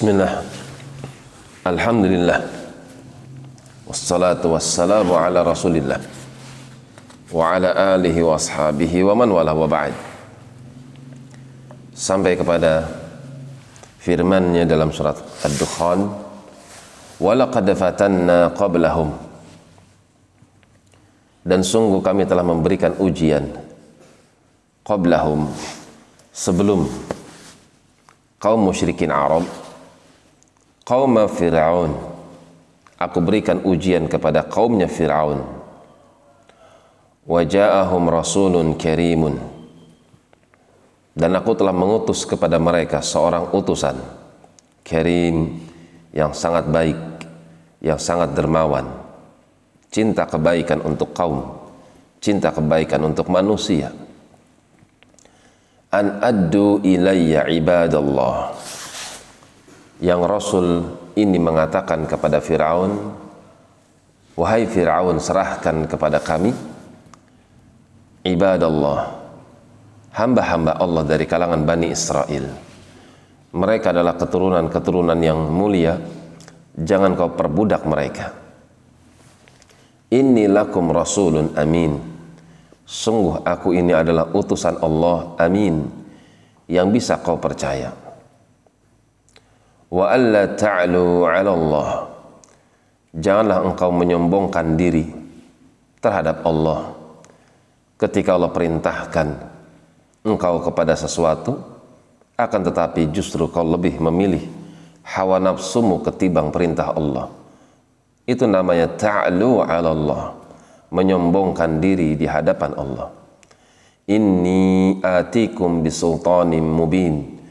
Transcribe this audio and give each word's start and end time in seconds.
Bismillah. 0.00 0.40
Alhamdulillah. 1.60 2.40
Wassalatu 3.84 4.56
wassalamu 4.56 5.12
ala 5.12 5.44
rasulillah. 5.44 6.00
Wa 7.28 7.60
ala 7.60 8.00
alihi 8.00 8.24
wa 8.24 8.32
ashabihi 8.32 9.04
wa 9.04 9.12
man 9.12 9.28
wala 9.28 9.52
wa 9.52 9.68
ba'd. 9.68 9.92
Sampai 11.92 12.32
kepada 12.32 12.88
firmannya 14.00 14.64
dalam 14.64 14.88
surat 14.88 15.20
Ad-Dukhan. 15.44 16.08
Walaqad 17.20 17.68
fatanna 17.76 18.56
qablahum. 18.56 19.12
Dan 21.44 21.60
sungguh 21.60 22.00
kami 22.00 22.24
telah 22.24 22.40
memberikan 22.48 22.96
ujian 22.96 23.52
Qablahum 24.80 25.44
Sebelum 26.32 26.88
kaum 28.40 28.64
musyrikin 28.64 29.12
Arab 29.12 29.44
kaum 30.90 31.14
Fir'aun. 31.30 31.94
Aku 32.98 33.22
berikan 33.22 33.62
ujian 33.62 34.10
kepada 34.10 34.42
kaumnya 34.42 34.90
Fir'aun. 34.90 35.38
Waja'ahum 37.30 38.10
rasulun 38.10 38.74
karimun. 38.74 39.38
Dan 41.14 41.30
aku 41.38 41.54
telah 41.54 41.70
mengutus 41.70 42.26
kepada 42.26 42.58
mereka 42.58 42.98
seorang 42.98 43.54
utusan 43.54 43.94
karim 44.82 45.62
yang 46.10 46.34
sangat 46.34 46.66
baik 46.66 46.98
yang 47.78 48.02
sangat 48.02 48.34
dermawan. 48.34 48.90
Cinta 49.94 50.26
kebaikan 50.26 50.82
untuk 50.82 51.14
kaum 51.14 51.70
cinta 52.18 52.50
kebaikan 52.50 53.00
untuk 53.06 53.30
manusia. 53.30 53.94
An 55.90 56.18
addu 56.22 56.82
ilayya 56.82 57.46
ibadallah 57.50 58.54
yang 60.00 60.24
Rasul 60.24 60.96
ini 61.16 61.36
mengatakan 61.36 62.08
kepada 62.08 62.40
Fir'aun 62.40 62.92
wahai 64.34 64.64
Fir'aun 64.64 65.20
serahkan 65.20 65.84
kepada 65.84 66.18
kami 66.24 66.56
ibadallah 68.24 69.20
hamba-hamba 70.16 70.80
Allah 70.80 71.04
dari 71.06 71.24
kalangan 71.28 71.62
Bani 71.62 71.92
Israel. 71.92 72.44
Mereka 73.50 73.90
adalah 73.90 74.14
keturunan-keturunan 74.14 75.18
yang 75.18 75.50
mulia. 75.50 75.98
Jangan 76.70 77.18
kau 77.18 77.34
perbudak 77.34 77.82
mereka. 77.82 78.30
Inni 80.10 80.46
lakum 80.46 80.94
rasulun 80.94 81.54
amin. 81.58 81.98
Sungguh 82.86 83.46
aku 83.46 83.74
ini 83.74 83.94
adalah 83.94 84.34
utusan 84.34 84.82
Allah, 84.82 85.38
amin, 85.38 85.86
yang 86.66 86.90
bisa 86.90 87.22
kau 87.22 87.38
percaya. 87.38 87.94
Wa 89.90 90.14
alla 90.14 90.46
ta'lu 90.54 91.26
'ala 91.26 91.50
Allah. 91.50 91.90
Janganlah 93.10 93.66
engkau 93.66 93.90
menyombongkan 93.90 94.78
diri 94.78 95.10
terhadap 95.98 96.46
Allah 96.46 96.94
ketika 97.98 98.38
Allah 98.38 98.54
perintahkan 98.54 99.28
engkau 100.22 100.62
kepada 100.62 100.94
sesuatu 100.94 101.58
akan 102.38 102.60
tetapi 102.70 103.10
justru 103.10 103.50
kau 103.50 103.66
lebih 103.66 103.98
memilih 103.98 104.46
hawa 105.02 105.42
nafsumu 105.42 105.98
ketimbang 106.06 106.54
perintah 106.54 106.94
Allah. 106.94 107.26
Itu 108.30 108.46
namanya 108.46 108.94
ta'lu 108.94 109.58
'ala 109.58 109.90
Allah 109.90 110.22
menyombongkan 110.94 111.82
diri 111.82 112.14
di 112.14 112.30
hadapan 112.30 112.78
Allah. 112.78 113.10
Inni 114.06 115.02
atikum 115.02 115.82
bisultanim 115.82 116.62
mubin. 116.62 117.42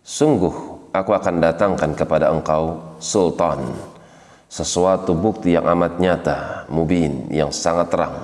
Sungguh 0.00 0.71
aku 0.92 1.10
akan 1.16 1.40
datangkan 1.40 1.96
kepada 1.96 2.28
engkau 2.28 2.96
sultan. 3.00 3.64
Sesuatu 4.52 5.16
bukti 5.16 5.56
yang 5.56 5.64
amat 5.64 5.96
nyata, 5.96 6.68
mubin, 6.68 7.32
yang 7.32 7.48
sangat 7.48 7.88
terang. 7.88 8.20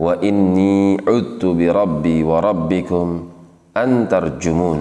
Wa 0.00 0.16
inni 0.24 0.96
udtu 0.96 1.52
bi 1.52 1.68
rabbi 1.68 2.24
wa 2.24 2.40
rabbikum 2.40 3.28
antarjumun. 3.76 4.80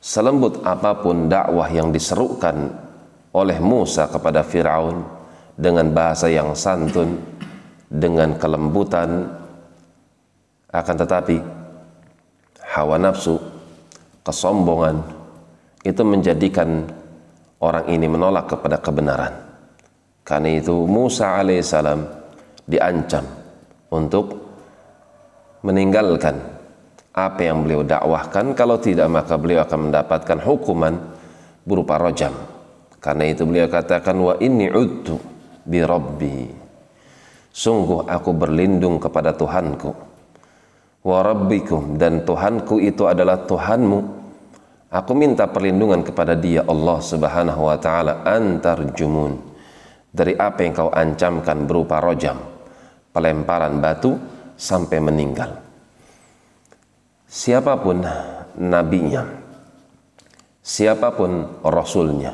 Selembut 0.00 0.64
apa 0.64 0.96
pun 1.04 1.28
dakwah 1.28 1.68
yang 1.68 1.92
diserukan 1.92 2.72
oleh 3.36 3.60
Musa 3.60 4.08
kepada 4.08 4.40
Firaun 4.40 5.04
dengan 5.52 5.92
bahasa 5.92 6.32
yang 6.32 6.56
santun, 6.56 7.20
dengan 7.92 8.32
kelembutan 8.40 9.28
akan 10.72 10.96
tetapi 11.04 11.36
hawa 12.64 12.96
nafsu 12.96 13.40
kesombongan 14.24 15.17
itu 15.88 16.04
menjadikan 16.04 16.84
orang 17.64 17.88
ini 17.88 18.04
menolak 18.04 18.52
kepada 18.52 18.76
kebenaran. 18.76 19.32
Karena 20.20 20.52
itu 20.52 20.84
Musa 20.84 21.40
alaihissalam 21.40 22.04
diancam 22.68 23.24
untuk 23.88 24.36
meninggalkan 25.64 26.36
apa 27.16 27.40
yang 27.40 27.64
beliau 27.64 27.80
dakwahkan. 27.80 28.52
Kalau 28.52 28.76
tidak 28.76 29.08
maka 29.08 29.40
beliau 29.40 29.64
akan 29.64 29.88
mendapatkan 29.88 30.38
hukuman 30.44 30.94
berupa 31.64 31.96
rojam. 31.96 32.36
Karena 33.00 33.24
itu 33.32 33.48
beliau 33.48 33.72
katakan 33.72 34.20
wa 34.20 34.36
inni 34.36 34.68
udtu 34.68 35.16
bi 35.64 35.80
rabbi. 35.80 36.44
Sungguh 37.48 38.04
aku 38.04 38.30
berlindung 38.36 39.00
kepada 39.00 39.32
Tuhanku. 39.32 39.90
Wa 41.00 41.18
rabbikum. 41.24 41.96
Dan 41.96 42.28
Tuhanku 42.28 42.76
itu 42.84 43.08
adalah 43.08 43.48
Tuhanmu. 43.48 44.17
Aku 44.88 45.12
minta 45.12 45.44
perlindungan 45.44 46.00
kepada 46.00 46.32
Dia 46.32 46.64
Allah 46.64 46.96
Subhanahu 47.04 47.68
wa 47.68 47.76
taala 47.76 48.24
antar 48.24 48.88
jumun 48.96 49.36
dari 50.08 50.32
apa 50.32 50.64
yang 50.64 50.72
kau 50.72 50.88
ancamkan 50.88 51.68
berupa 51.68 52.00
rojam, 52.00 52.40
pelemparan 53.12 53.84
batu 53.84 54.16
sampai 54.56 54.96
meninggal. 54.96 55.60
Siapa 57.28 57.76
pun 57.84 58.00
nabinya, 58.56 59.28
siapa 60.64 61.12
pun 61.12 61.60
rasulnya, 61.60 62.32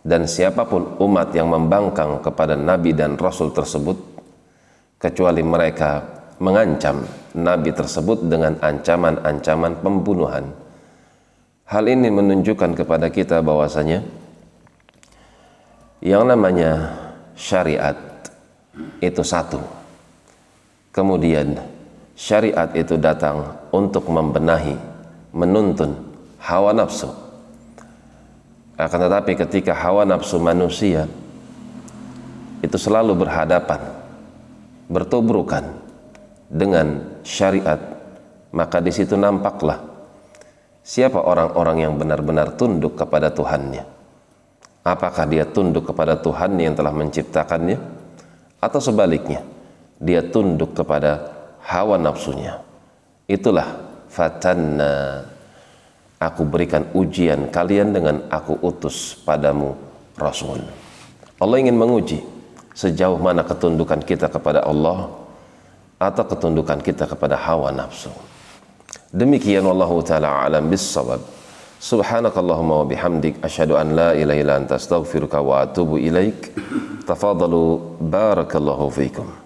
dan 0.00 0.24
siapa 0.24 0.64
pun 0.64 0.96
umat 0.96 1.28
yang 1.36 1.52
membangkang 1.52 2.24
kepada 2.24 2.56
nabi 2.56 2.96
dan 2.96 3.20
rasul 3.20 3.52
tersebut 3.52 4.00
kecuali 4.96 5.44
mereka 5.44 6.00
mengancam 6.40 7.04
nabi 7.36 7.68
tersebut 7.76 8.24
dengan 8.32 8.56
ancaman-ancaman 8.64 9.84
pembunuhan 9.84 10.63
hal 11.74 11.90
ini 11.90 12.06
menunjukkan 12.06 12.78
kepada 12.78 13.10
kita 13.10 13.42
bahwasanya 13.42 14.06
yang 15.98 16.22
namanya 16.22 16.94
syariat 17.34 17.98
itu 19.02 19.26
satu. 19.26 19.58
Kemudian 20.94 21.58
syariat 22.14 22.70
itu 22.78 22.94
datang 22.94 23.58
untuk 23.74 24.06
membenahi 24.06 24.78
menuntun 25.34 25.98
hawa 26.38 26.70
nafsu. 26.70 27.10
Akan 28.78 29.02
tetapi 29.02 29.34
ketika 29.34 29.74
hawa 29.74 30.06
nafsu 30.06 30.38
manusia 30.38 31.10
itu 32.62 32.78
selalu 32.78 33.18
berhadapan, 33.26 33.82
bertubrukan 34.86 35.74
dengan 36.46 37.02
syariat, 37.26 37.82
maka 38.54 38.78
di 38.78 38.94
situ 38.94 39.18
nampaklah 39.18 39.93
siapa 40.84 41.16
orang-orang 41.16 41.88
yang 41.88 41.96
benar-benar 41.96 42.54
tunduk 42.60 42.94
kepada 43.00 43.32
Tuhannya. 43.32 43.88
Apakah 44.84 45.24
dia 45.24 45.48
tunduk 45.48 45.88
kepada 45.88 46.20
Tuhan 46.20 46.60
yang 46.60 46.76
telah 46.76 46.92
menciptakannya 46.92 47.80
atau 48.60 48.80
sebaliknya 48.84 49.40
dia 49.96 50.20
tunduk 50.20 50.76
kepada 50.76 51.32
hawa 51.64 51.96
nafsunya. 51.96 52.60
Itulah 53.24 53.80
fatanna 54.12 55.24
aku 56.20 56.44
berikan 56.44 56.84
ujian 56.92 57.48
kalian 57.48 57.96
dengan 57.96 58.28
aku 58.28 58.60
utus 58.60 59.16
padamu 59.24 59.72
Rasul. 60.20 60.60
Allah 61.40 61.56
ingin 61.56 61.80
menguji 61.80 62.20
sejauh 62.76 63.16
mana 63.16 63.40
ketundukan 63.40 64.04
kita 64.04 64.28
kepada 64.28 64.60
Allah 64.68 65.08
atau 65.96 66.24
ketundukan 66.28 66.84
kita 66.84 67.08
kepada 67.08 67.40
hawa 67.40 67.72
nafsu. 67.72 68.12
Demikian 69.14 69.62
Allah 69.62 69.90
taala 70.02 70.28
alam 70.42 70.66
bissawab. 70.66 71.22
Subhanakallahumma 71.78 72.82
wa 72.82 72.86
bihamdik 72.90 73.38
asyhadu 73.46 73.78
an 73.78 73.94
la 73.94 74.10
ilaha 74.10 74.40
illa 74.42 74.54
anta 74.58 74.74
astaghfiruka 74.74 75.38
wa 75.38 75.62
atubu 75.62 76.02
ilaik. 76.02 76.50
Tafadalu 77.06 77.78
barakallahu 78.02 78.90
fiikum. 78.90 79.43